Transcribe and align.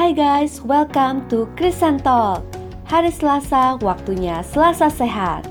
Hai 0.00 0.16
guys, 0.16 0.64
welcome 0.64 1.28
to 1.28 1.44
Talk. 2.00 2.40
Hari 2.88 3.12
Selasa, 3.12 3.76
waktunya 3.84 4.40
Selasa 4.40 4.88
Sehat. 4.88 5.44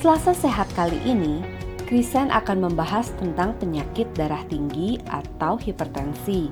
Selasa 0.00 0.32
Sehat 0.32 0.64
kali 0.72 0.96
ini, 1.04 1.44
Krisen 1.84 2.32
akan 2.32 2.64
membahas 2.64 3.12
tentang 3.20 3.52
penyakit 3.60 4.08
darah 4.16 4.40
tinggi 4.48 4.96
atau 5.12 5.60
hipertensi. 5.60 6.48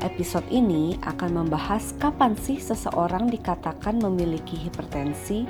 Episode 0.00 0.48
ini 0.48 0.96
akan 1.04 1.44
membahas 1.44 1.92
kapan 2.00 2.32
sih 2.32 2.56
seseorang 2.56 3.28
dikatakan 3.28 4.00
memiliki 4.00 4.56
hipertensi, 4.56 5.44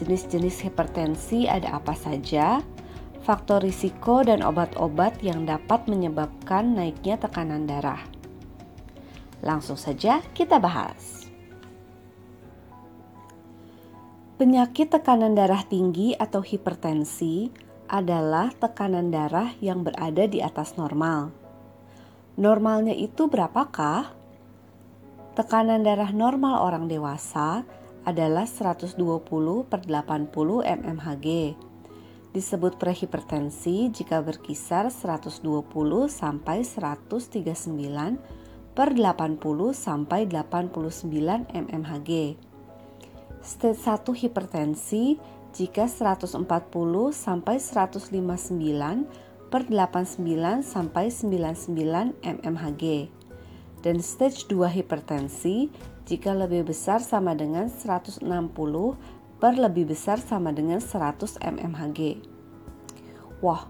jenis-jenis 0.00 0.64
hipertensi 0.64 1.44
ada 1.44 1.76
apa 1.76 1.92
saja, 1.92 2.64
faktor 3.20 3.60
risiko 3.60 4.24
dan 4.24 4.40
obat-obat 4.40 5.20
yang 5.20 5.44
dapat 5.44 5.84
menyebabkan 5.92 6.72
naiknya 6.72 7.20
tekanan 7.20 7.68
darah. 7.68 8.00
Langsung 9.42 9.74
saja 9.74 10.22
kita 10.32 10.62
bahas. 10.62 11.26
Penyakit 14.38 14.90
tekanan 14.90 15.34
darah 15.34 15.62
tinggi 15.66 16.14
atau 16.14 16.42
hipertensi 16.42 17.50
adalah 17.86 18.50
tekanan 18.54 19.10
darah 19.10 19.54
yang 19.62 19.86
berada 19.86 20.26
di 20.26 20.42
atas 20.42 20.74
normal. 20.78 21.34
Normalnya 22.38 22.96
itu 22.96 23.28
berapakah? 23.28 24.14
Tekanan 25.38 25.84
darah 25.84 26.10
normal 26.10 26.62
orang 26.64 26.88
dewasa 26.88 27.66
adalah 28.02 28.48
120 28.48 28.98
per 29.68 29.80
80 29.86 30.32
mmHg. 30.80 31.26
Disebut 32.32 32.80
prehipertensi 32.80 33.92
jika 33.92 34.24
berkisar 34.24 34.88
120 34.88 35.44
sampai 36.08 36.64
139 36.64 38.41
per 38.72 38.96
80 38.96 39.76
sampai 39.76 40.24
89 40.24 41.52
mmHg. 41.52 42.10
Stage 43.42 43.82
1 43.84 44.14
hipertensi 44.16 45.18
jika 45.52 45.84
140 45.84 46.40
sampai 47.12 47.60
159 47.60 49.52
per 49.52 49.68
89 49.68 50.64
sampai 50.64 51.12
99 51.12 52.16
mmHg. 52.24 52.84
Dan 53.82 53.98
stage 54.00 54.48
2 54.48 54.78
hipertensi 54.78 55.68
jika 56.06 56.32
lebih 56.32 56.70
besar 56.70 57.04
sama 57.04 57.36
dengan 57.36 57.68
160 57.68 58.24
per 59.42 59.58
lebih 59.58 59.90
besar 59.90 60.22
sama 60.22 60.54
dengan 60.54 60.78
100 60.78 61.42
mmHg. 61.42 62.00
Wah, 63.42 63.66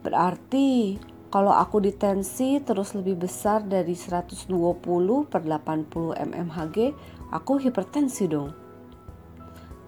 berarti 0.00 0.96
kalau 1.30 1.54
aku 1.54 1.78
ditensi 1.78 2.58
terus 2.66 2.90
lebih 2.98 3.22
besar 3.22 3.62
dari 3.62 3.94
120 3.94 4.50
per 5.30 5.46
80 5.46 6.18
mmHg, 6.26 6.76
aku 7.30 7.62
hipertensi 7.62 8.26
dong. 8.26 8.50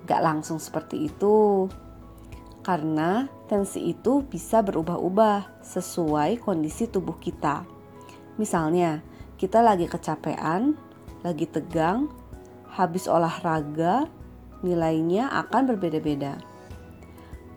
Gak 0.07 0.23
langsung 0.23 0.63
seperti 0.63 1.11
itu. 1.11 1.67
Karena 2.63 3.27
tensi 3.51 3.91
itu 3.91 4.23
bisa 4.23 4.63
berubah-ubah 4.63 5.67
sesuai 5.67 6.39
kondisi 6.47 6.87
tubuh 6.87 7.19
kita. 7.19 7.67
Misalnya, 8.39 9.03
kita 9.35 9.67
lagi 9.67 9.91
kecapean, 9.91 10.79
lagi 11.27 11.51
tegang, 11.51 12.07
habis 12.70 13.11
olahraga, 13.11 14.07
nilainya 14.63 15.27
akan 15.43 15.75
berbeda-beda. 15.75 16.39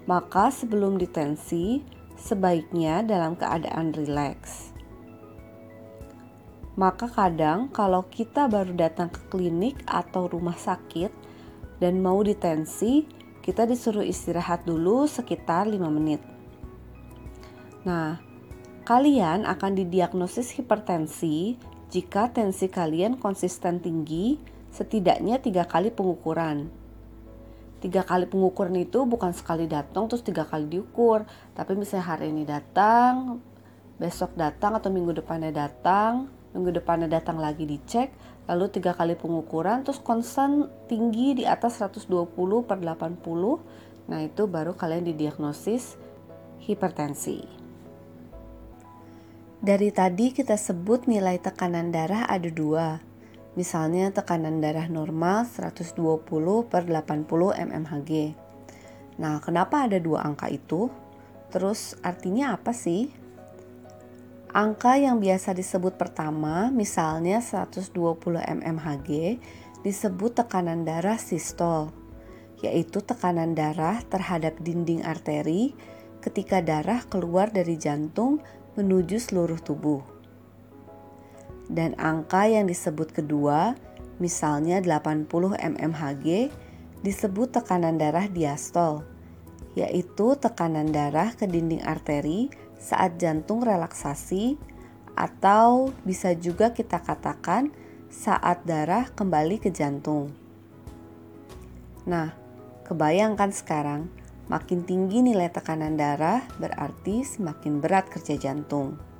Maka 0.09 0.49
sebelum 0.49 0.97
ditensi, 0.97 1.85
sebaiknya 2.25 3.05
dalam 3.05 3.37
keadaan 3.37 3.93
rileks. 3.93 4.73
Maka 6.73 7.05
kadang 7.07 7.69
kalau 7.69 8.03
kita 8.09 8.49
baru 8.49 8.73
datang 8.73 9.13
ke 9.13 9.21
klinik 9.29 9.77
atau 9.85 10.25
rumah 10.25 10.57
sakit 10.57 11.13
dan 11.77 12.01
mau 12.01 12.19
ditensi, 12.25 13.05
kita 13.45 13.69
disuruh 13.69 14.03
istirahat 14.03 14.65
dulu 14.65 15.05
sekitar 15.05 15.69
5 15.69 15.77
menit. 15.93 16.19
Nah, 17.85 18.17
kalian 18.83 19.45
akan 19.45 19.71
didiagnosis 19.77 20.57
hipertensi 20.57 21.55
jika 21.93 22.33
tensi 22.33 22.65
kalian 22.67 23.21
konsisten 23.21 23.77
tinggi 23.79 24.41
setidaknya 24.73 25.39
tiga 25.39 25.63
kali 25.63 25.93
pengukuran 25.93 26.67
tiga 27.85 28.01
kali 28.01 28.25
pengukuran 28.25 28.73
itu 28.81 29.05
bukan 29.05 29.29
sekali 29.29 29.69
datang 29.69 30.09
terus 30.09 30.25
tiga 30.25 30.41
kali 30.41 30.65
diukur. 30.65 31.29
Tapi 31.53 31.77
misalnya 31.77 32.17
hari 32.17 32.33
ini 32.33 32.41
datang 32.41 33.37
besok 34.01 34.33
datang 34.33 34.75
atau 34.75 34.89
minggu 34.91 35.15
depannya 35.15 35.53
datang 35.53 36.27
minggu 36.55 36.71
depannya 36.71 37.11
datang 37.11 37.39
lagi 37.39 37.67
dicek 37.67 38.11
lalu 38.47 38.71
tiga 38.71 38.95
kali 38.95 39.19
pengukuran 39.19 39.83
terus 39.83 39.99
konstan 39.99 40.71
tinggi 40.87 41.35
di 41.39 41.43
atas 41.43 41.83
120 41.83 42.31
per 42.63 42.79
80 42.79 44.07
nah 44.07 44.19
itu 44.23 44.47
baru 44.47 44.75
kalian 44.75 45.03
didiagnosis 45.07 45.99
hipertensi. 46.63 47.43
Dari 49.65 49.89
tadi 49.89 50.29
kita 50.29 50.55
sebut 50.59 51.09
nilai 51.09 51.41
tekanan 51.41 51.89
darah 51.89 52.29
ada 52.29 52.51
dua 52.53 53.01
Misalnya 53.55 54.11
tekanan 54.11 54.59
darah 54.59 54.91
normal 54.91 55.47
120 55.47 55.95
per 56.67 56.83
80 56.83 57.23
mmHg. 57.55 58.11
Nah, 59.15 59.39
kenapa 59.39 59.87
ada 59.87 59.95
dua 59.95 60.27
angka 60.27 60.51
itu? 60.51 60.91
Terus 61.55 61.95
artinya 62.03 62.51
apa 62.51 62.75
sih? 62.75 63.07
Angka 64.51 64.99
yang 64.99 65.23
biasa 65.23 65.55
disebut 65.55 65.95
pertama, 65.95 66.67
misalnya 66.67 67.39
120 67.39 67.95
mmHg, 68.43 69.39
disebut 69.87 70.31
tekanan 70.35 70.83
darah 70.83 71.15
sistol, 71.15 71.95
yaitu 72.59 72.99
tekanan 72.99 73.55
darah 73.55 74.03
terhadap 74.07 74.59
dinding 74.59 75.03
arteri 75.03 75.75
ketika 76.19 76.59
darah 76.59 77.03
keluar 77.07 77.51
dari 77.51 77.79
jantung 77.79 78.43
menuju 78.75 79.15
seluruh 79.15 79.59
tubuh 79.63 80.14
dan 81.69 81.97
angka 81.97 82.45
yang 82.45 82.69
disebut 82.69 83.13
kedua, 83.15 83.73
misalnya 84.21 84.79
80 84.79 85.29
mmHg, 85.57 86.53
disebut 87.01 87.53
tekanan 87.53 87.97
darah 87.97 88.29
diastol, 88.29 89.05
yaitu 89.77 90.37
tekanan 90.37 90.89
darah 90.89 91.33
ke 91.33 91.45
dinding 91.45 91.81
arteri 91.85 92.49
saat 92.77 93.17
jantung 93.17 93.65
relaksasi 93.65 94.57
atau 95.15 95.95
bisa 96.03 96.35
juga 96.35 96.75
kita 96.75 97.01
katakan 97.01 97.71
saat 98.11 98.61
darah 98.67 99.09
kembali 99.11 99.57
ke 99.59 99.73
jantung. 99.73 100.31
Nah, 102.05 102.35
kebayangkan 102.85 103.49
sekarang, 103.49 104.07
makin 104.45 104.85
tinggi 104.85 105.25
nilai 105.25 105.49
tekanan 105.49 105.97
darah 105.97 106.45
berarti 106.61 107.25
semakin 107.25 107.81
berat 107.81 108.05
kerja 108.13 108.37
jantung. 108.37 109.14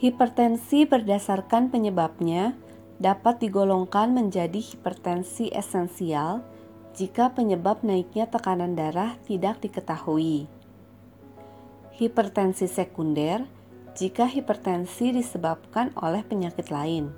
Hipertensi 0.00 0.88
berdasarkan 0.88 1.68
penyebabnya 1.68 2.56
dapat 2.96 3.44
digolongkan 3.44 4.16
menjadi 4.16 4.56
hipertensi 4.56 5.52
esensial 5.52 6.40
jika 6.96 7.36
penyebab 7.36 7.84
naiknya 7.84 8.24
tekanan 8.24 8.72
darah 8.72 9.20
tidak 9.28 9.60
diketahui. 9.60 10.48
Hipertensi 12.00 12.64
sekunder 12.64 13.44
jika 13.92 14.24
hipertensi 14.24 15.12
disebabkan 15.12 15.92
oleh 16.00 16.24
penyakit 16.24 16.72
lain. 16.72 17.12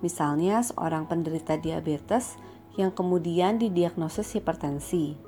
Misalnya 0.00 0.64
seorang 0.64 1.04
penderita 1.04 1.60
diabetes 1.60 2.40
yang 2.80 2.96
kemudian 2.96 3.60
didiagnosis 3.60 4.40
hipertensi, 4.40 5.20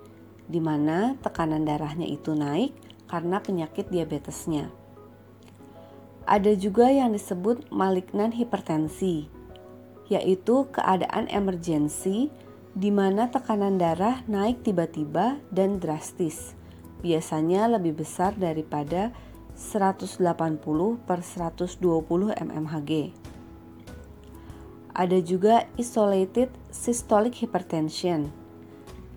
di 0.49 0.61
mana 0.65 1.21
tekanan 1.21 1.69
darahnya 1.69 2.09
itu 2.09 2.33
naik 2.33 2.73
karena 3.13 3.45
penyakit 3.45 3.93
diabetesnya. 3.93 4.88
Ada 6.29 6.53
juga 6.61 6.93
yang 6.93 7.17
disebut 7.17 7.73
malignan 7.73 8.37
hipertensi, 8.37 9.33
yaitu 10.13 10.69
keadaan 10.77 11.25
emergensi 11.33 12.29
di 12.77 12.93
mana 12.93 13.33
tekanan 13.33 13.81
darah 13.81 14.21
naik 14.29 14.61
tiba-tiba 14.61 15.41
dan 15.49 15.81
drastis, 15.81 16.53
biasanya 17.01 17.73
lebih 17.73 18.05
besar 18.05 18.37
daripada 18.37 19.09
180 19.57 20.21
per 21.09 21.25
120 21.25 21.81
mmHg. 22.37 22.93
Ada 24.93 25.19
juga 25.25 25.65
isolated 25.81 26.53
systolic 26.69 27.41
hypertension, 27.41 28.29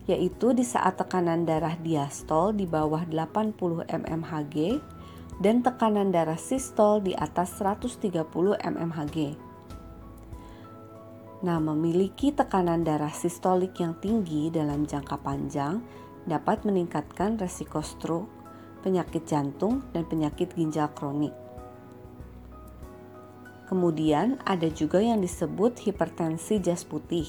yaitu 0.08 0.56
di 0.56 0.63
saat 0.63 0.96
tekanan 0.96 1.44
darah 1.44 1.75
diastol 1.75 2.56
di 2.56 2.63
bawah 2.63 3.04
80 3.04 3.60
mmHg 3.84 4.80
dan 5.41 5.65
tekanan 5.65 6.13
darah 6.13 6.38
sistol 6.38 7.01
di 7.01 7.17
atas 7.17 7.57
130 7.57 8.13
mmHg. 8.61 9.17
Nah, 11.41 11.57
memiliki 11.57 12.29
tekanan 12.29 12.85
darah 12.85 13.09
sistolik 13.09 13.73
yang 13.81 13.97
tinggi 13.97 14.53
dalam 14.53 14.85
jangka 14.85 15.17
panjang 15.25 15.81
dapat 16.29 16.61
meningkatkan 16.61 17.41
resiko 17.41 17.81
stroke, 17.81 18.29
penyakit 18.85 19.25
jantung, 19.25 19.81
dan 19.89 20.05
penyakit 20.05 20.53
ginjal 20.53 20.93
kronik. 20.93 21.33
Kemudian 23.65 24.38
ada 24.45 24.69
juga 24.69 25.01
yang 25.01 25.17
disebut 25.23 25.81
hipertensi 25.81 26.61
jas 26.61 26.85
putih, 26.85 27.25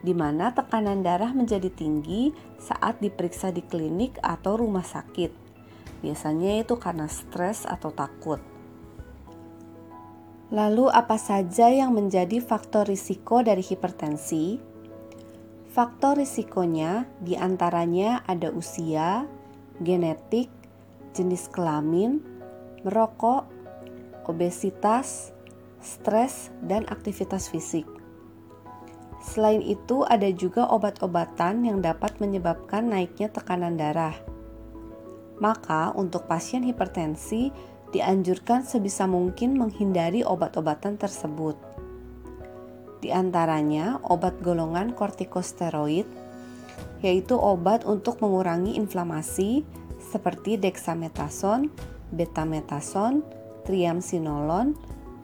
di 0.00 0.16
mana 0.16 0.56
tekanan 0.56 1.04
darah 1.04 1.36
menjadi 1.36 1.68
tinggi 1.68 2.32
saat 2.56 3.04
diperiksa 3.04 3.52
di 3.52 3.60
klinik 3.60 4.16
atau 4.24 4.56
rumah 4.56 4.86
sakit. 4.86 5.49
Biasanya 6.00 6.64
itu 6.64 6.80
karena 6.80 7.06
stres 7.06 7.68
atau 7.68 7.92
takut. 7.92 8.40
Lalu 10.50 10.90
apa 10.90 11.14
saja 11.14 11.70
yang 11.70 11.94
menjadi 11.94 12.42
faktor 12.42 12.90
risiko 12.90 13.38
dari 13.44 13.62
hipertensi? 13.62 14.58
Faktor 15.70 16.18
risikonya 16.18 17.06
di 17.22 17.38
antaranya 17.38 18.26
ada 18.26 18.50
usia, 18.50 19.30
genetik, 19.78 20.50
jenis 21.14 21.46
kelamin, 21.46 22.18
merokok, 22.82 23.46
obesitas, 24.26 25.30
stres, 25.78 26.50
dan 26.66 26.82
aktivitas 26.90 27.46
fisik. 27.46 27.86
Selain 29.22 29.62
itu, 29.62 30.02
ada 30.02 30.26
juga 30.32 30.66
obat-obatan 30.66 31.62
yang 31.62 31.78
dapat 31.78 32.18
menyebabkan 32.18 32.88
naiknya 32.88 33.28
tekanan 33.30 33.78
darah. 33.78 34.16
Maka, 35.40 35.96
untuk 35.96 36.28
pasien 36.28 36.62
hipertensi, 36.62 37.48
dianjurkan 37.90 38.62
sebisa 38.62 39.08
mungkin 39.08 39.56
menghindari 39.58 40.22
obat-obatan 40.22 41.00
tersebut. 41.00 41.56
Di 43.00 43.08
antaranya, 43.10 43.96
obat 44.04 44.36
golongan 44.44 44.92
kortikosteroid, 44.92 46.04
yaitu 47.00 47.34
obat 47.40 47.88
untuk 47.88 48.20
mengurangi 48.20 48.76
inflamasi 48.76 49.64
seperti 49.96 50.60
dexamethasone, 50.60 51.72
betamethasone, 52.12 53.24
triamcinolone, 53.64 54.76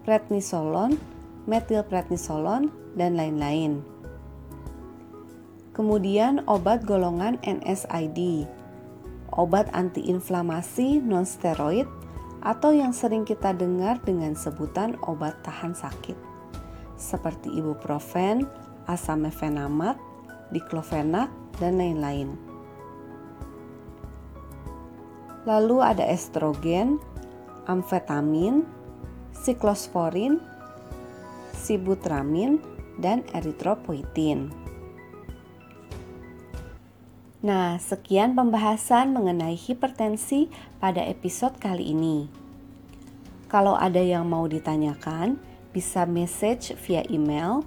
prednisolon, 0.09 0.97
metilprednisolon, 1.45 2.73
dan 2.97 3.13
lain-lain. 3.13 3.85
Kemudian 5.77 6.41
obat 6.49 6.89
golongan 6.89 7.37
NSAID, 7.45 8.49
obat 9.37 9.69
antiinflamasi 9.77 11.05
non-steroid 11.05 11.87
atau 12.41 12.73
yang 12.73 12.97
sering 12.97 13.29
kita 13.29 13.53
dengar 13.53 14.01
dengan 14.03 14.33
sebutan 14.33 14.97
obat 15.05 15.37
tahan 15.45 15.77
sakit, 15.77 16.17
seperti 16.97 17.53
ibuprofen, 17.53 18.49
asam 18.89 19.29
mefenamat, 19.29 20.01
diklofenak, 20.51 21.29
dan 21.61 21.77
lain-lain. 21.81 22.37
Lalu 25.47 25.79
ada 25.79 26.05
estrogen, 26.07 26.99
amfetamin, 27.71 28.67
siklosporin, 29.31 30.43
sibutramin, 31.55 32.59
dan 32.99 33.23
eritropoietin. 33.37 34.66
Nah, 37.47 37.79
sekian 37.79 38.35
pembahasan 38.35 39.15
mengenai 39.15 39.55
hipertensi 39.55 40.51
pada 40.83 40.99
episode 40.99 41.55
kali 41.63 41.95
ini. 41.95 42.27
Kalau 43.47 43.79
ada 43.79 44.03
yang 44.03 44.27
mau 44.27 44.51
ditanyakan, 44.51 45.39
bisa 45.71 46.03
message 46.11 46.75
via 46.83 47.07
email 47.07 47.63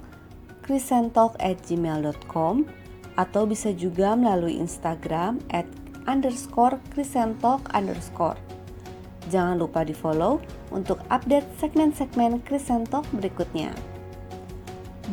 krisentalk@gmail.com 0.68 2.68
atau 3.16 3.48
bisa 3.48 3.72
juga 3.72 4.20
melalui 4.20 4.60
Instagram 4.60 5.40
at 5.48 5.64
underscore 6.12 6.76
krisentalk 6.92 7.64
underscore. 7.72 8.36
Jangan 9.32 9.64
lupa 9.64 9.88
di 9.88 9.96
follow 9.96 10.44
untuk 10.76 11.00
update 11.08 11.48
segmen-segmen 11.56 12.44
Krisentalk 12.44 13.08
berikutnya. 13.16 13.72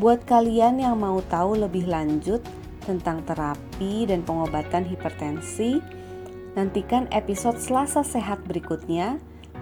Buat 0.02 0.26
kalian 0.26 0.82
yang 0.82 0.98
mau 0.98 1.22
tahu 1.30 1.54
lebih 1.54 1.86
lanjut 1.86 2.42
tentang 2.86 3.26
terapi 3.26 4.06
dan 4.06 4.22
pengobatan 4.22 4.86
hipertensi, 4.86 5.82
nantikan 6.54 7.10
episode 7.10 7.58
Selasa 7.58 8.06
Sehat 8.06 8.40
berikutnya 8.46 9.18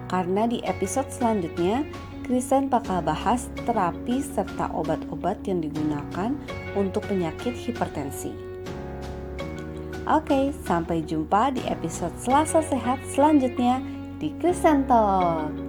karena 0.07 0.45
di 0.45 0.61
episode 0.63 1.09
selanjutnya 1.09 1.81
Krisen 2.25 2.69
bakal 2.69 3.05
bahas 3.05 3.49
terapi 3.65 4.21
serta 4.21 4.69
obat-obat 4.73 5.45
yang 5.45 5.61
digunakan 5.61 6.33
untuk 6.73 7.05
penyakit 7.05 7.53
hipertensi. 7.53 8.33
Oke, 10.05 10.53
sampai 10.65 11.01
jumpa 11.01 11.53
di 11.53 11.65
episode 11.65 12.13
Selasa 12.21 12.61
Sehat 12.61 13.01
selanjutnya 13.09 13.81
di 14.21 14.33
Krisentalk. 14.37 15.64